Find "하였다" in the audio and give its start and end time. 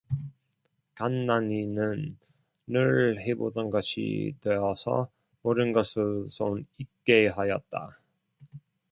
7.27-7.99